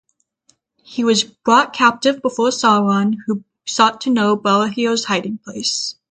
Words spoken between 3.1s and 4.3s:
who sought to